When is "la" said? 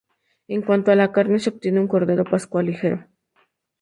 0.95-1.11